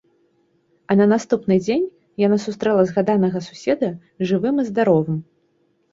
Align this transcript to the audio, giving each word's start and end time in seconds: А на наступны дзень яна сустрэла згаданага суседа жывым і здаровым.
А 0.93 0.97
на 1.01 1.05
наступны 1.13 1.57
дзень 1.65 1.85
яна 2.25 2.37
сустрэла 2.45 2.85
згаданага 2.93 3.39
суседа 3.49 3.93
жывым 4.31 4.55
і 4.65 4.69
здаровым. 4.71 5.17